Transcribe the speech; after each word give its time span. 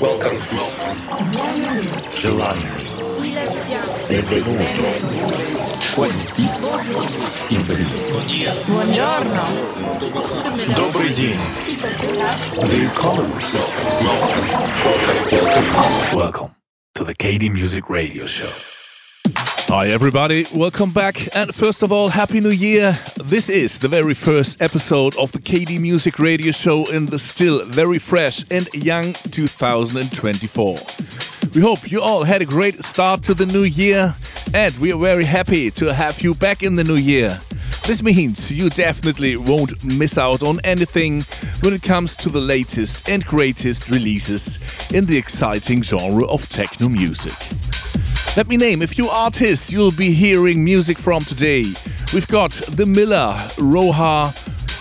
Welcome. 0.00 0.38
July. 2.14 2.58
Benvenuto. 4.08 4.64
20. 5.94 6.48
Benvenuto. 7.48 7.96
Buongiorno. 8.66 9.42
Добрый 10.76 11.14
день. 11.14 11.40
Willkommen. 12.58 13.30
Welcome 16.14 16.54
to 16.94 17.04
the 17.04 17.14
KD 17.14 17.48
Music 17.50 17.88
Radio 17.88 18.26
Show. 18.26 18.73
Hi, 19.67 19.87
everybody. 19.87 20.45
Welcome 20.53 20.91
back. 20.91 21.35
And 21.35 21.53
first 21.53 21.81
of 21.81 21.91
all, 21.91 22.09
Happy 22.09 22.39
New 22.39 22.51
Year. 22.51 22.93
This 23.23 23.49
is 23.49 23.79
the 23.79 23.87
very 23.87 24.13
first 24.13 24.61
episode 24.61 25.17
of 25.17 25.31
the 25.31 25.39
KD 25.39 25.81
Music 25.81 26.19
Radio 26.19 26.51
Show 26.51 26.85
in 26.91 27.07
the 27.07 27.17
still 27.17 27.65
very 27.65 27.97
fresh 27.97 28.45
and 28.51 28.71
young 28.75 29.13
2024. 29.31 30.75
We 31.55 31.61
hope 31.61 31.91
you 31.91 31.99
all 31.99 32.23
had 32.23 32.43
a 32.43 32.45
great 32.45 32.85
start 32.85 33.23
to 33.23 33.33
the 33.33 33.47
new 33.47 33.63
year, 33.63 34.13
and 34.53 34.77
we 34.77 34.93
are 34.93 34.99
very 34.99 35.25
happy 35.25 35.71
to 35.71 35.91
have 35.91 36.21
you 36.21 36.35
back 36.35 36.61
in 36.61 36.75
the 36.75 36.83
new 36.83 36.97
year. 36.97 37.29
This 37.87 38.03
means 38.03 38.51
you 38.51 38.69
definitely 38.69 39.35
won't 39.35 39.83
miss 39.83 40.19
out 40.19 40.43
on 40.43 40.59
anything 40.63 41.23
when 41.61 41.73
it 41.73 41.81
comes 41.81 42.15
to 42.17 42.29
the 42.29 42.39
latest 42.41 43.09
and 43.09 43.25
greatest 43.25 43.89
releases 43.89 44.59
in 44.91 45.07
the 45.07 45.17
exciting 45.17 45.81
genre 45.81 46.27
of 46.27 46.47
techno 46.49 46.87
music. 46.87 47.33
Let 48.37 48.49
me 48.49 48.57
name 48.57 48.81
a 48.81 48.87
few 48.87 49.07
artists 49.07 49.71
you'll 49.71 49.93
be 49.93 50.11
hearing 50.11 50.61
music 50.61 50.97
from 50.97 51.23
today. 51.23 51.63
We've 52.13 52.27
got 52.27 52.51
The 52.51 52.85
Miller, 52.85 53.33
Rohar, 53.55 54.27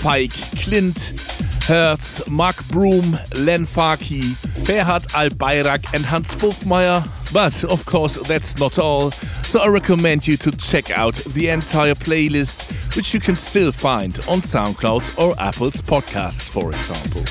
FAÏG, 0.02 0.32
Klint, 0.56 1.68
Hertz, 1.68 2.28
Mark 2.28 2.56
Broom, 2.66 3.12
Len 3.38 3.64
Faki, 3.64 4.22
Ferhat 4.64 5.06
Albayrak, 5.12 5.94
and 5.94 6.04
Hans 6.04 6.34
Bouffmyhre. 6.34 7.04
But 7.32 7.62
of 7.70 7.86
course, 7.86 8.16
that's 8.26 8.58
not 8.58 8.80
all. 8.80 9.12
So 9.12 9.60
I 9.60 9.68
recommend 9.68 10.26
you 10.26 10.36
to 10.38 10.50
check 10.50 10.90
out 10.90 11.14
the 11.14 11.50
entire 11.50 11.94
playlist, 11.94 12.96
which 12.96 13.14
you 13.14 13.20
can 13.20 13.36
still 13.36 13.70
find 13.70 14.16
on 14.28 14.40
SoundCloud 14.40 15.16
or 15.16 15.40
Apple's 15.40 15.80
podcasts, 15.80 16.50
for 16.50 16.72
example. 16.72 17.22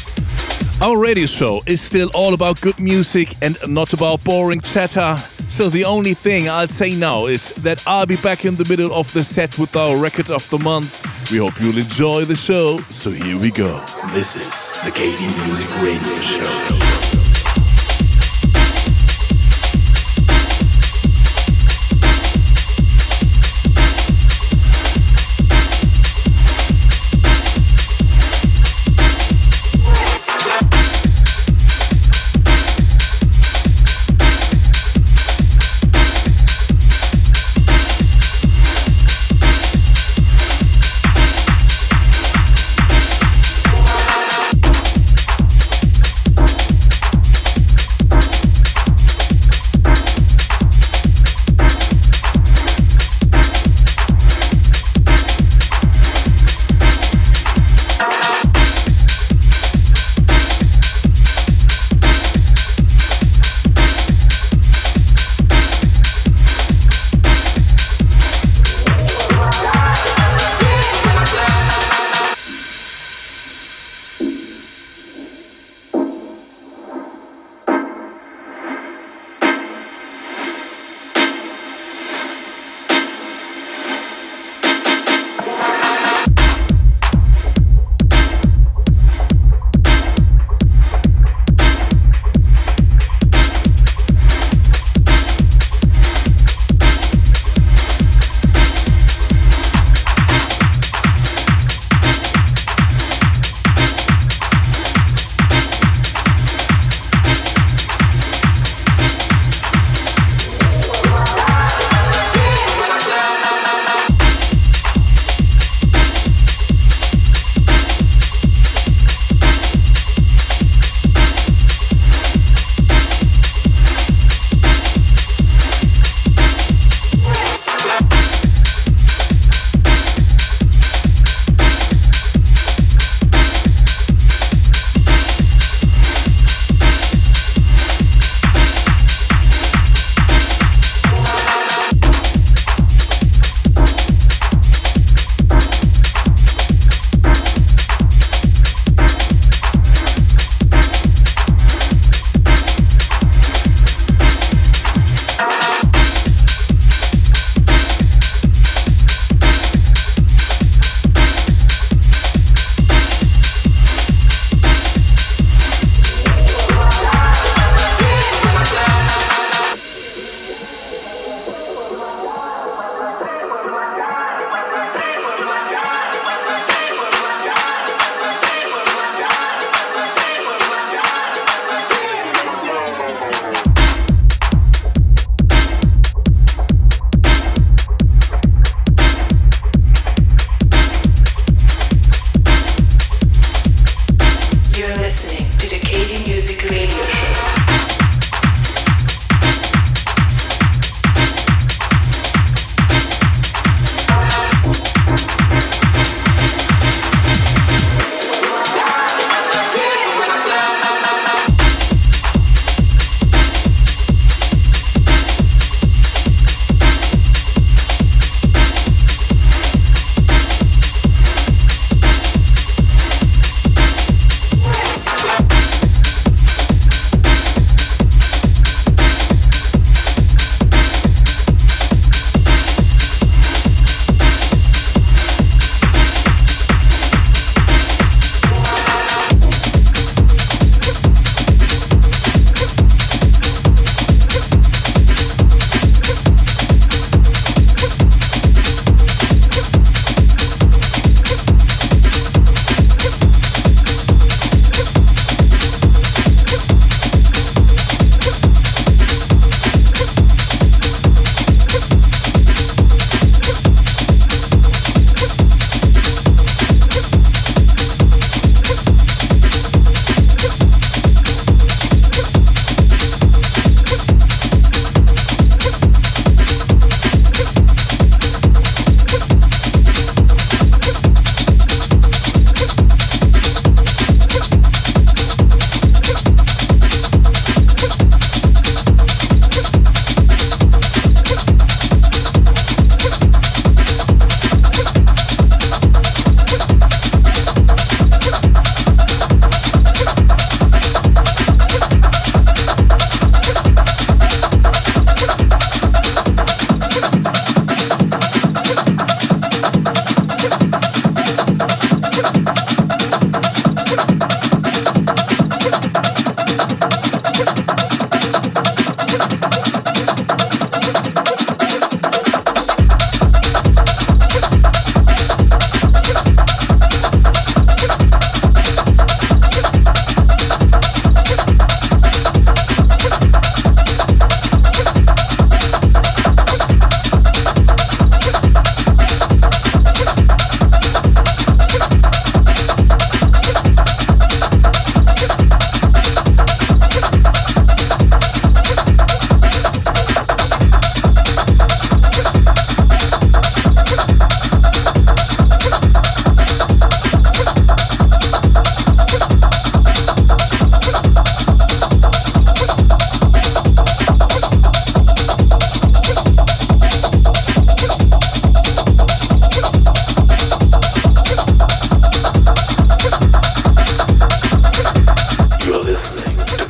Our 0.81 0.97
radio 0.97 1.25
show 1.25 1.61
is 1.67 1.81
still 1.81 2.09
all 2.13 2.33
about 2.33 2.61
good 2.61 2.79
music 2.79 3.35
and 3.41 3.57
not 3.67 3.91
about 3.91 4.23
boring 4.23 4.61
chatter. 4.61 5.17
So 5.47 5.69
the 5.69 5.85
only 5.85 6.13
thing 6.13 6.49
I'll 6.49 6.67
say 6.67 6.95
now 6.95 7.27
is 7.27 7.53
that 7.55 7.83
I'll 7.85 8.05
be 8.05 8.17
back 8.17 8.45
in 8.45 8.55
the 8.55 8.65
middle 8.65 8.93
of 8.93 9.11
the 9.13 9.23
set 9.23 9.57
with 9.59 9.75
our 9.75 9.97
record 9.97 10.31
of 10.31 10.49
the 10.49 10.57
month. 10.59 11.31
We 11.31 11.37
hope 11.37 11.59
you'll 11.59 11.77
enjoy 11.77 12.25
the 12.25 12.35
show. 12.35 12.79
So 12.89 13.11
here 13.11 13.37
we 13.37 13.51
go. 13.51 13.83
This 14.13 14.35
is 14.35 14.71
the 14.83 14.91
KD 14.91 15.45
Music 15.45 15.69
Radio 15.81 16.19
Show. 16.21 16.92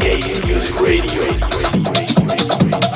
KD 0.04 0.46
Music 0.46 0.78
Radio. 0.82 2.93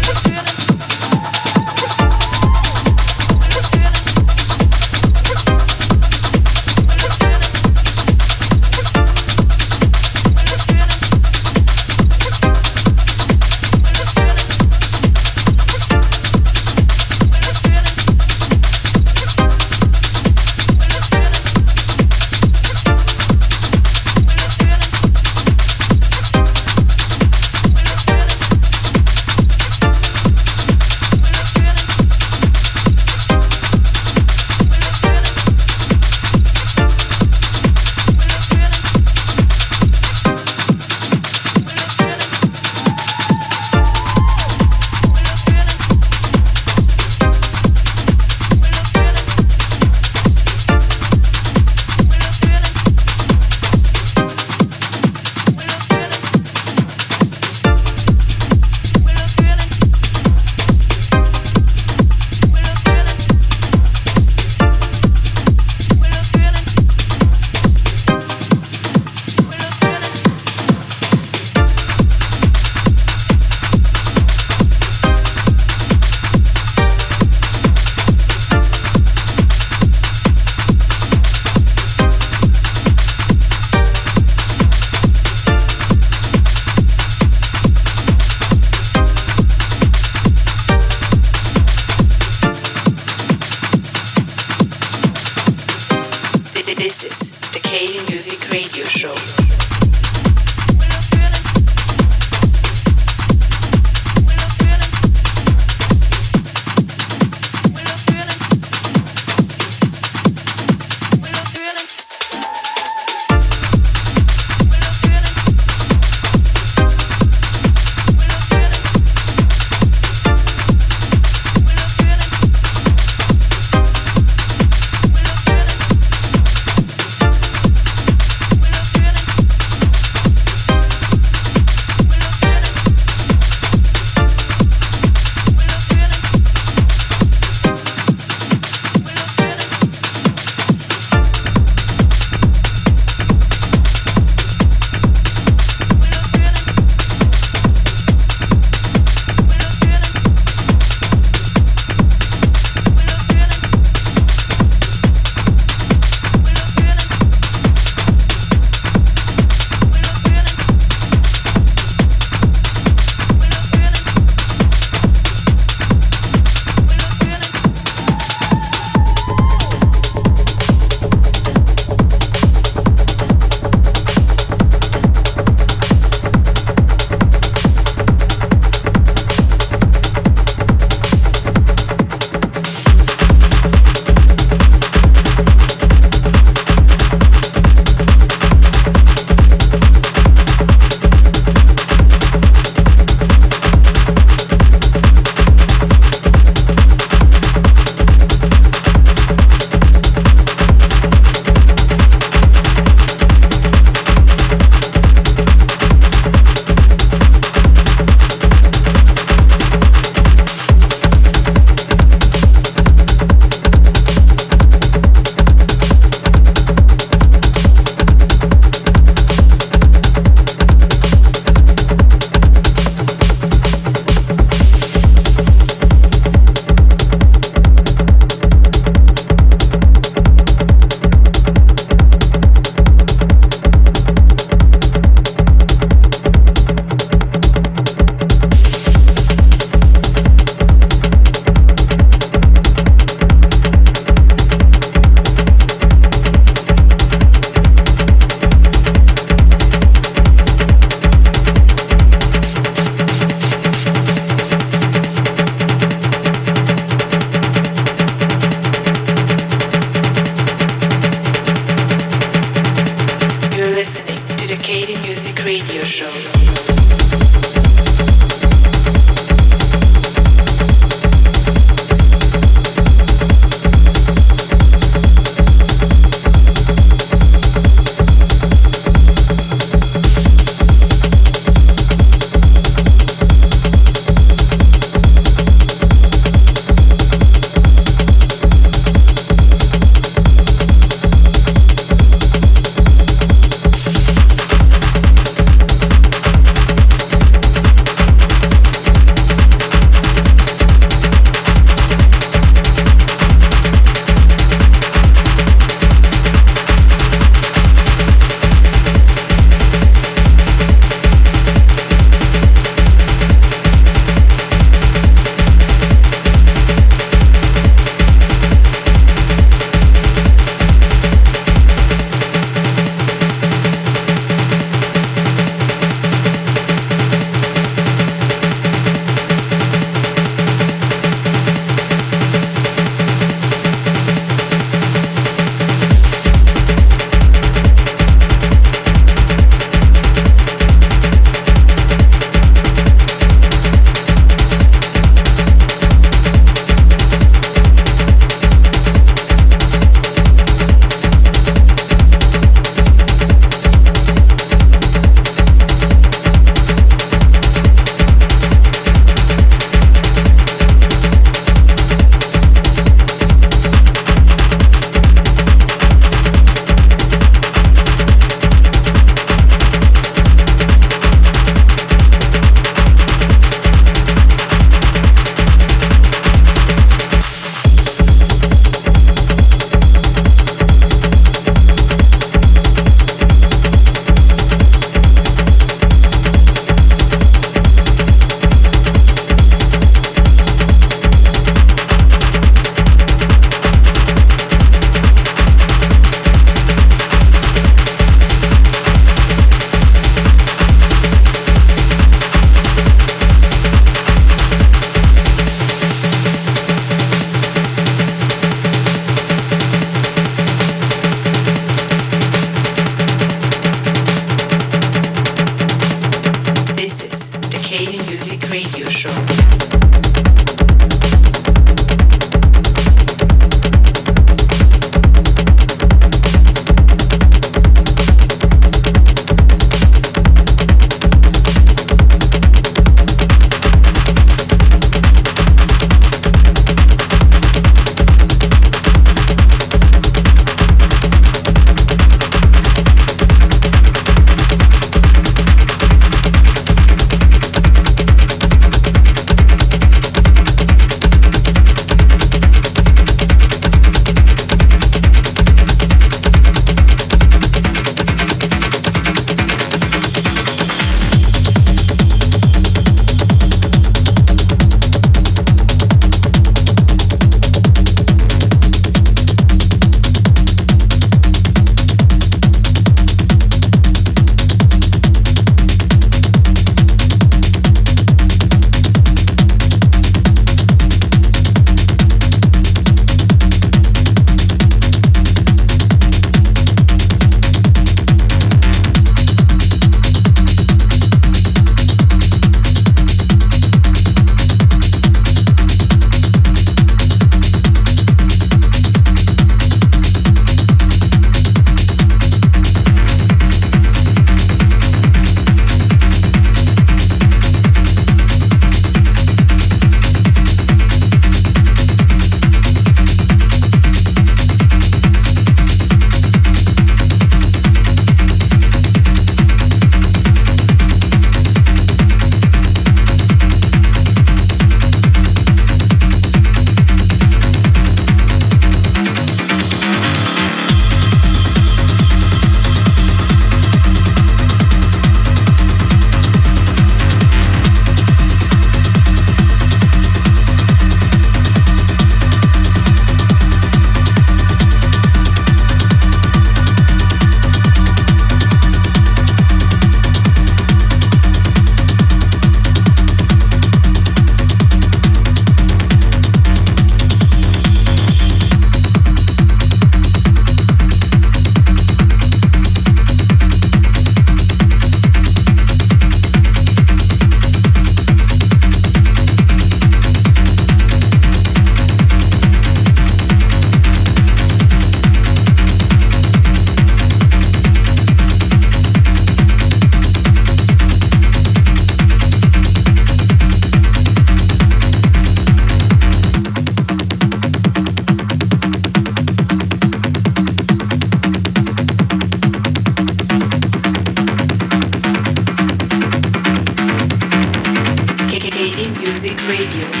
Radio. 599.51 600.00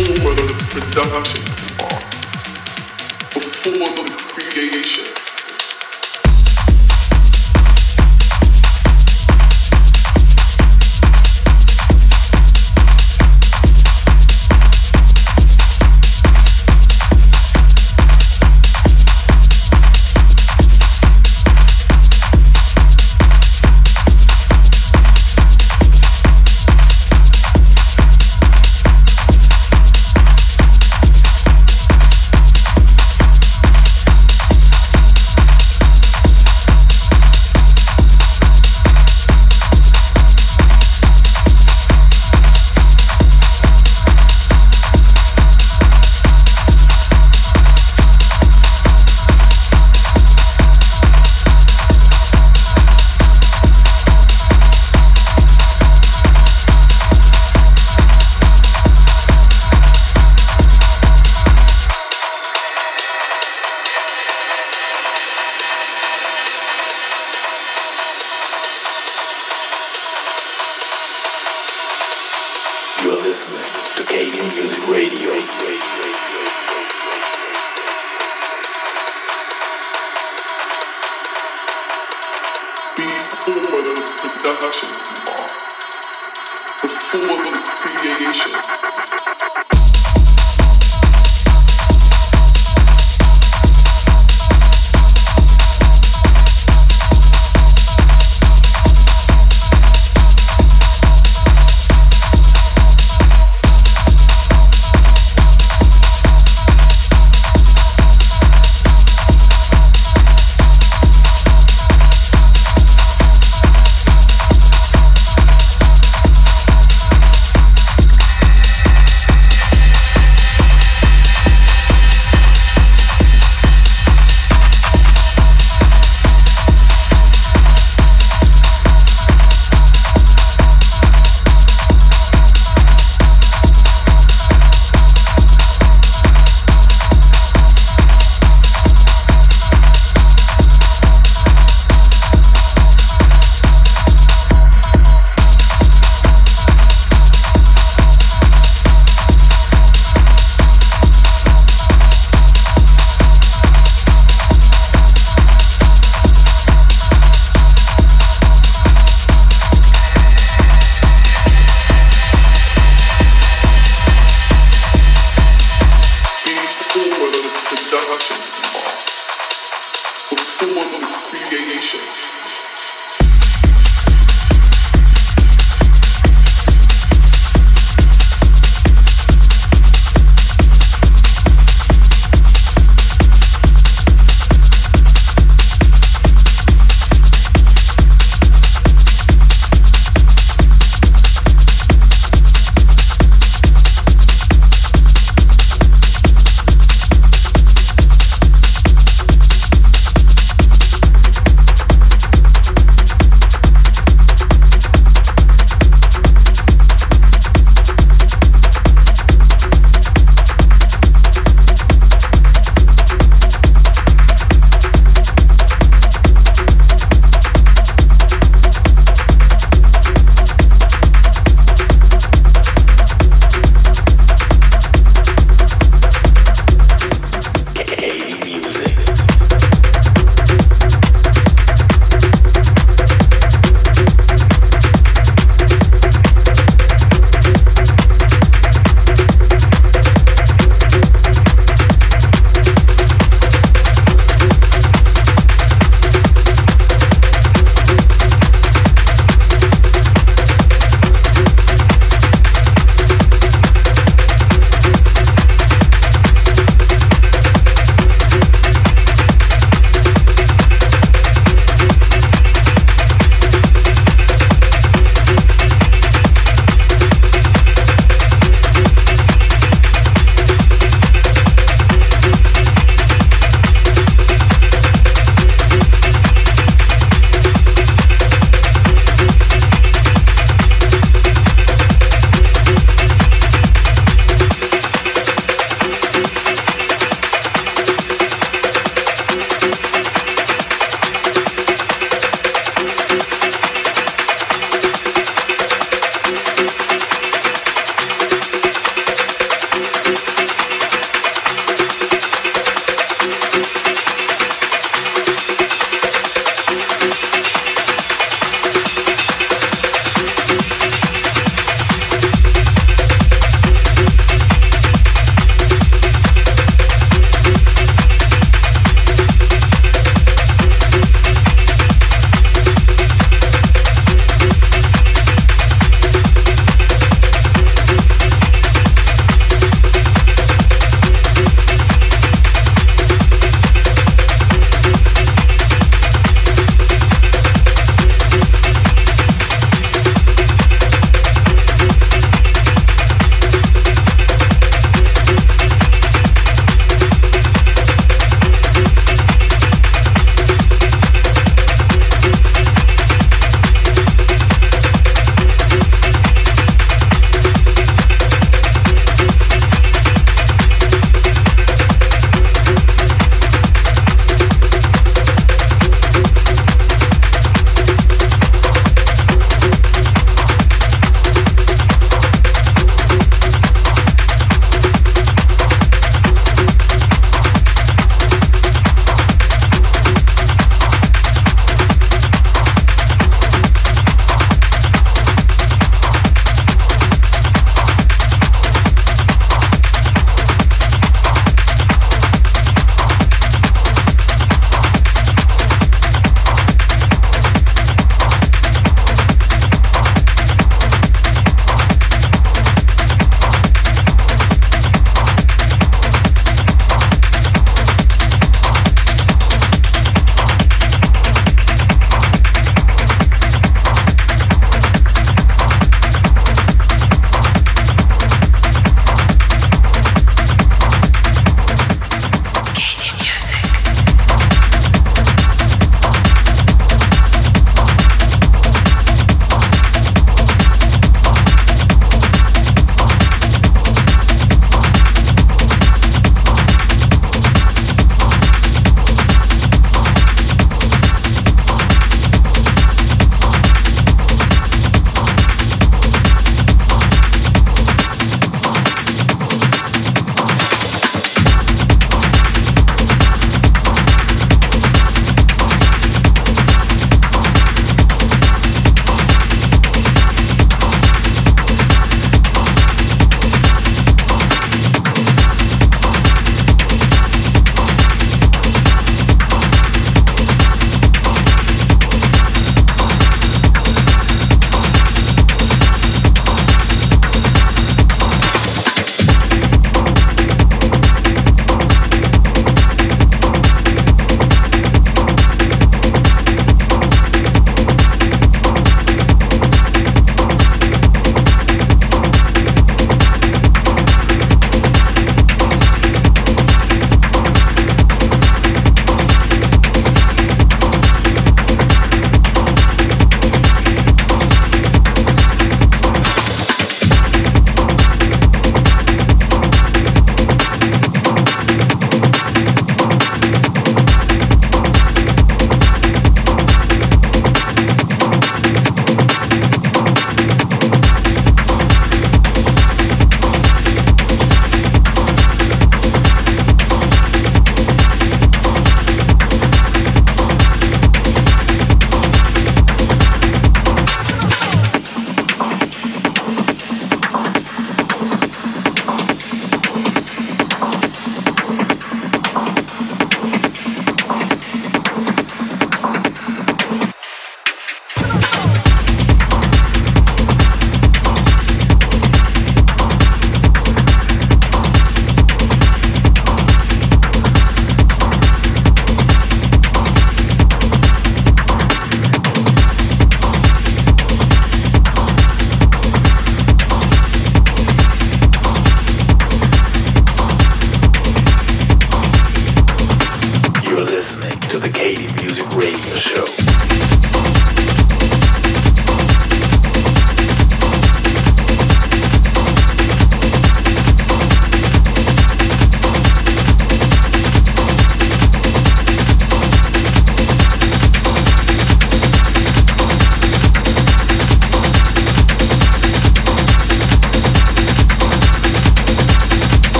Before 0.00 0.34
the 0.34 0.46
production 0.70 1.44
before 3.34 3.72
the 3.72 4.16
creation. 4.32 5.19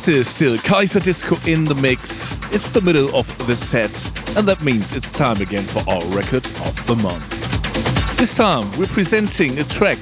This 0.00 0.16
is 0.16 0.28
still 0.30 0.56
Kaiserdisco 0.56 1.46
in 1.46 1.66
the 1.66 1.74
mix. 1.74 2.32
It's 2.54 2.70
the 2.70 2.80
middle 2.80 3.14
of 3.14 3.26
the 3.46 3.54
set, 3.54 3.92
and 4.34 4.48
that 4.48 4.62
means 4.62 4.96
it's 4.96 5.12
time 5.12 5.42
again 5.42 5.62
for 5.62 5.80
our 5.90 6.02
record 6.06 6.46
of 6.64 6.86
the 6.86 6.96
month. 6.96 7.28
This 8.16 8.34
time 8.34 8.64
we're 8.78 8.86
presenting 8.86 9.58
a 9.58 9.64
track 9.64 9.98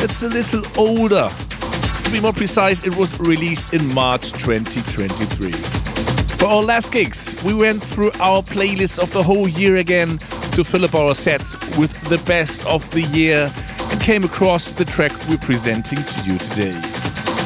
that's 0.00 0.22
a 0.22 0.30
little 0.30 0.64
older. 0.78 1.28
To 1.28 2.10
be 2.10 2.18
more 2.18 2.32
precise, 2.32 2.82
it 2.86 2.96
was 2.96 3.20
released 3.20 3.74
in 3.74 3.86
March 3.92 4.32
2023. 4.32 5.52
For 5.52 6.46
our 6.46 6.62
last 6.62 6.90
gigs, 6.90 7.36
we 7.44 7.52
went 7.52 7.82
through 7.82 8.12
our 8.20 8.42
playlist 8.42 9.00
of 9.00 9.12
the 9.12 9.22
whole 9.22 9.48
year 9.48 9.76
again 9.76 10.16
to 10.56 10.64
fill 10.64 10.86
up 10.86 10.94
our 10.94 11.14
sets 11.14 11.56
with 11.76 11.92
the 12.08 12.16
best 12.26 12.64
of 12.64 12.90
the 12.92 13.02
year 13.02 13.52
and 13.90 14.00
came 14.00 14.24
across 14.24 14.72
the 14.72 14.86
track 14.86 15.12
we're 15.28 15.36
presenting 15.36 15.98
to 15.98 16.30
you 16.30 16.38
today. 16.38 16.72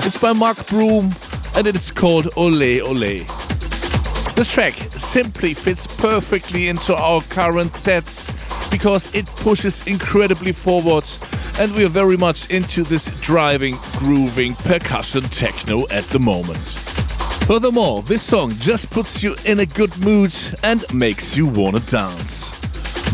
It's 0.06 0.18
by 0.18 0.32
Mark 0.32 0.68
Broom 0.68 1.10
and 1.56 1.66
it's 1.66 1.90
called 1.90 2.28
Ole 2.36 2.82
Ole. 2.82 3.24
This 4.34 4.52
track 4.52 4.74
simply 4.98 5.54
fits 5.54 5.86
perfectly 5.86 6.68
into 6.68 6.94
our 6.94 7.22
current 7.22 7.74
sets 7.74 8.30
because 8.70 9.14
it 9.14 9.24
pushes 9.26 9.86
incredibly 9.86 10.52
forward 10.52 11.04
and 11.58 11.74
we 11.74 11.84
are 11.86 11.88
very 11.88 12.18
much 12.18 12.50
into 12.50 12.82
this 12.82 13.10
driving, 13.22 13.74
grooving 13.92 14.54
percussion 14.56 15.22
techno 15.22 15.86
at 15.88 16.04
the 16.04 16.18
moment. 16.18 16.58
Furthermore, 17.46 18.02
this 18.02 18.22
song 18.22 18.50
just 18.58 18.90
puts 18.90 19.22
you 19.22 19.34
in 19.46 19.60
a 19.60 19.66
good 19.66 19.96
mood 19.98 20.34
and 20.62 20.84
makes 20.92 21.36
you 21.36 21.46
wanna 21.46 21.80
dance. 21.80 22.52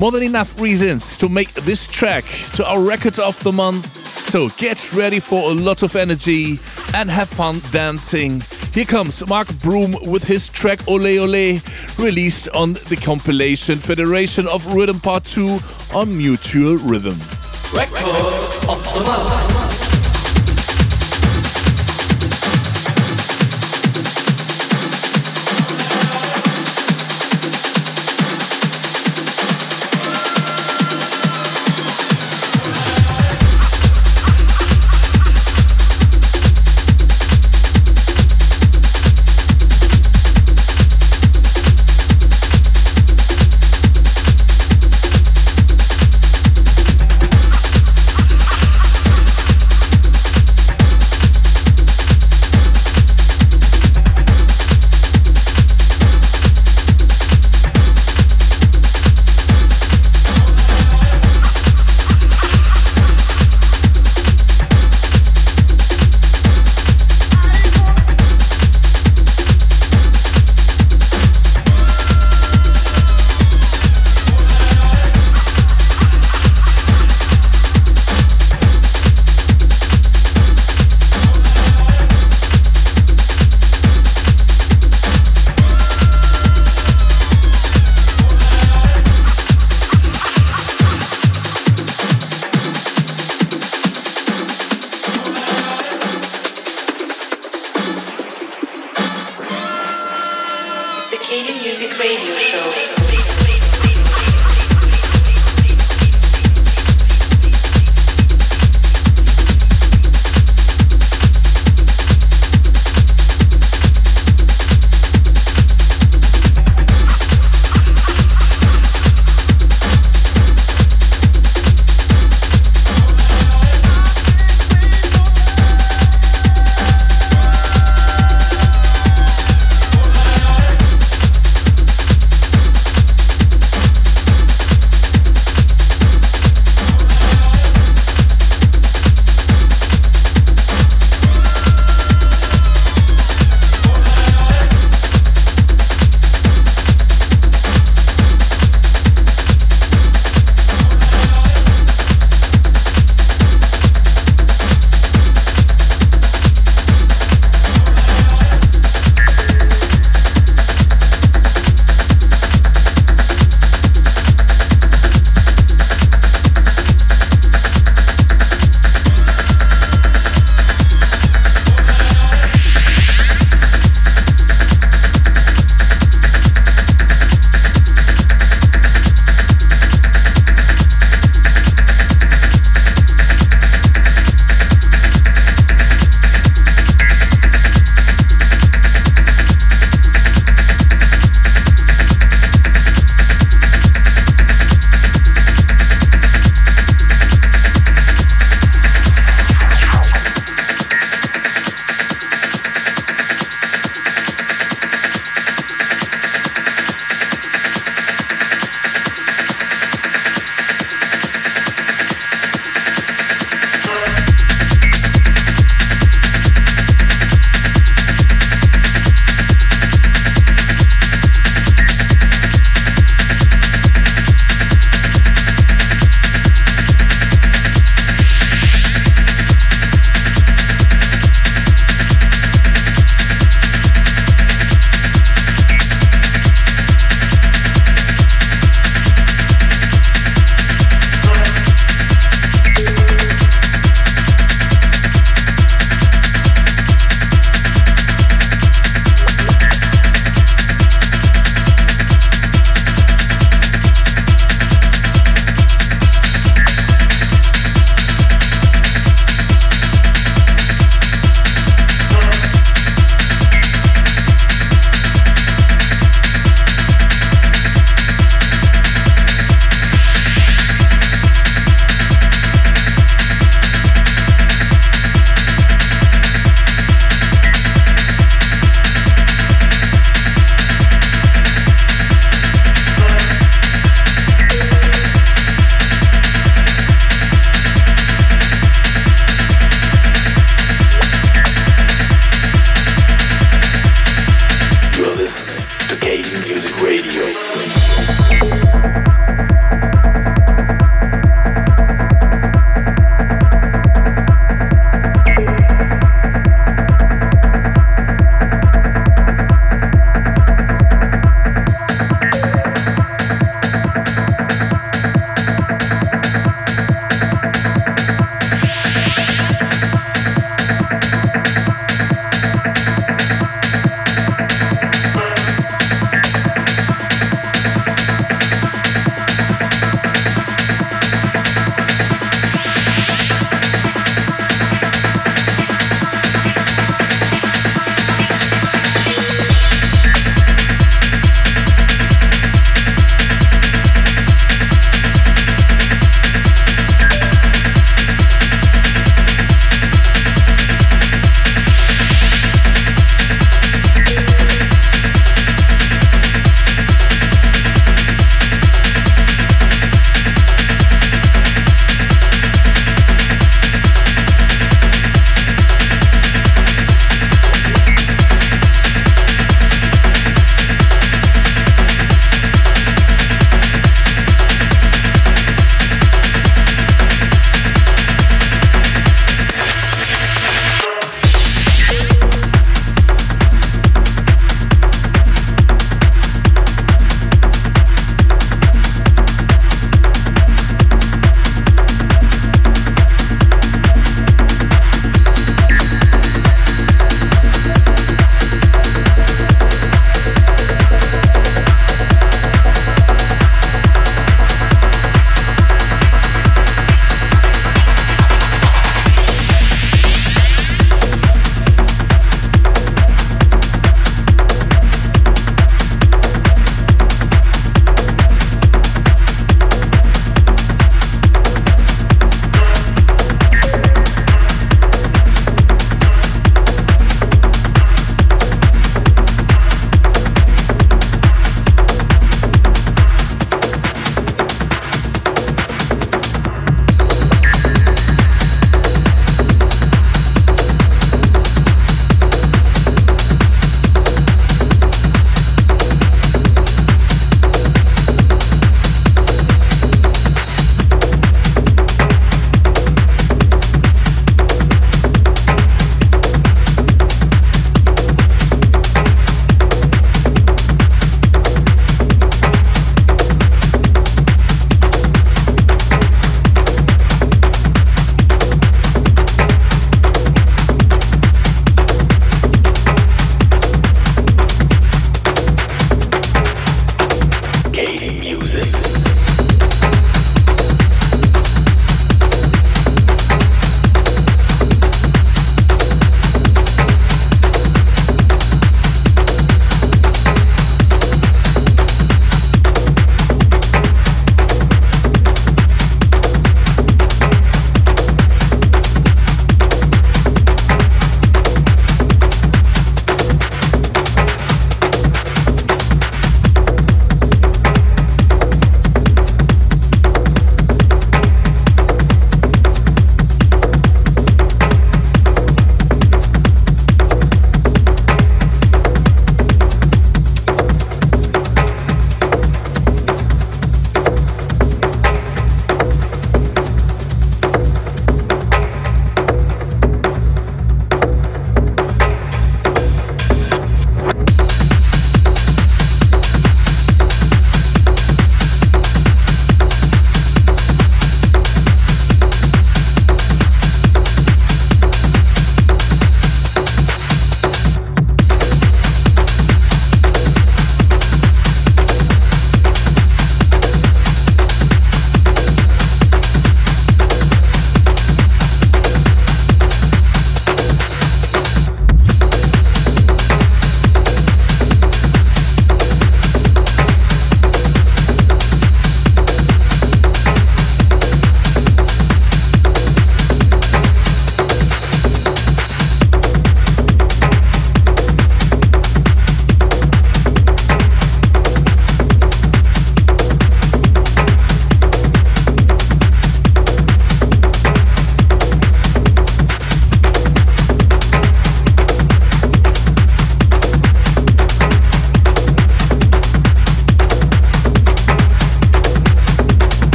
More 0.00 0.10
than 0.10 0.24
enough 0.24 0.60
reasons 0.60 1.16
to 1.18 1.28
make 1.28 1.52
this 1.52 1.86
track 1.86 2.24
to 2.54 2.66
our 2.66 2.82
record 2.82 3.20
of 3.20 3.40
the 3.44 3.52
month 3.52 4.01
so 4.32 4.48
get 4.56 4.94
ready 4.94 5.20
for 5.20 5.50
a 5.50 5.54
lot 5.54 5.82
of 5.82 5.94
energy 5.94 6.58
and 6.94 7.10
have 7.10 7.28
fun 7.28 7.60
dancing. 7.70 8.40
Here 8.72 8.86
comes 8.86 9.22
Mark 9.28 9.46
Broom 9.58 9.94
with 10.06 10.24
his 10.24 10.48
track 10.48 10.88
Ole 10.88 11.18
Ole, 11.18 11.60
released 11.98 12.48
on 12.54 12.72
the 12.72 12.96
compilation 12.96 13.78
Federation 13.78 14.46
of 14.48 14.64
Rhythm 14.74 15.00
Part 15.00 15.26
2 15.26 15.58
on 15.92 16.16
Mutual 16.16 16.78
Rytm. 16.78 17.18
Record 17.76 18.70
of 18.70 18.82
the 18.94 19.04
month. 19.04 19.91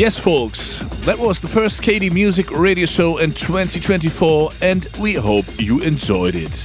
Yes, 0.00 0.18
folks, 0.18 0.78
that 1.04 1.18
was 1.18 1.40
the 1.40 1.46
first 1.46 1.82
KD 1.82 2.10
Music 2.10 2.50
radio 2.52 2.86
show 2.86 3.18
in 3.18 3.32
2024, 3.32 4.48
and 4.62 4.88
we 4.98 5.12
hope 5.12 5.44
you 5.58 5.78
enjoyed 5.80 6.34
it. 6.34 6.64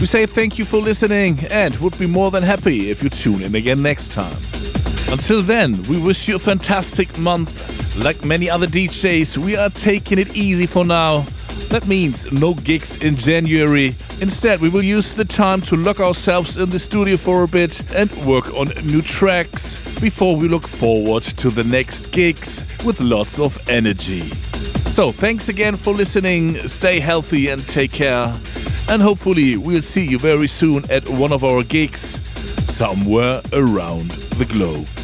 We 0.00 0.06
say 0.06 0.24
thank 0.24 0.56
you 0.56 0.64
for 0.64 0.78
listening 0.78 1.40
and 1.50 1.76
would 1.80 1.98
be 1.98 2.06
more 2.06 2.30
than 2.30 2.42
happy 2.42 2.88
if 2.88 3.02
you 3.02 3.10
tune 3.10 3.42
in 3.42 3.54
again 3.54 3.82
next 3.82 4.14
time. 4.14 4.34
Until 5.12 5.42
then, 5.42 5.82
we 5.90 6.00
wish 6.00 6.26
you 6.26 6.36
a 6.36 6.38
fantastic 6.38 7.18
month. 7.18 8.02
Like 8.02 8.24
many 8.24 8.48
other 8.48 8.66
DJs, 8.66 9.36
we 9.36 9.56
are 9.56 9.68
taking 9.68 10.18
it 10.18 10.34
easy 10.34 10.64
for 10.64 10.86
now. 10.86 11.18
That 11.68 11.86
means 11.86 12.32
no 12.32 12.54
gigs 12.54 13.04
in 13.04 13.16
January. 13.16 13.88
Instead, 14.22 14.62
we 14.62 14.70
will 14.70 14.82
use 14.82 15.12
the 15.12 15.26
time 15.26 15.60
to 15.68 15.76
lock 15.76 16.00
ourselves 16.00 16.56
in 16.56 16.70
the 16.70 16.78
studio 16.78 17.18
for 17.18 17.44
a 17.44 17.46
bit 17.46 17.82
and 17.92 18.10
work 18.24 18.54
on 18.54 18.68
new 18.86 19.02
tracks 19.02 19.83
before 20.04 20.36
we 20.36 20.48
look 20.48 20.68
forward 20.68 21.22
to 21.22 21.48
the 21.48 21.64
next 21.64 22.12
gigs 22.12 22.60
with 22.84 23.00
lots 23.00 23.40
of 23.40 23.56
energy. 23.70 24.20
So, 24.90 25.10
thanks 25.10 25.48
again 25.48 25.76
for 25.76 25.94
listening. 25.94 26.56
Stay 26.68 27.00
healthy 27.00 27.48
and 27.48 27.66
take 27.66 27.90
care. 27.90 28.26
And 28.90 29.00
hopefully, 29.00 29.56
we'll 29.56 29.80
see 29.80 30.06
you 30.06 30.18
very 30.18 30.46
soon 30.46 30.84
at 30.90 31.08
one 31.08 31.32
of 31.32 31.42
our 31.42 31.62
gigs 31.62 32.20
somewhere 32.70 33.40
around 33.54 34.10
the 34.36 34.44
globe. 34.44 35.03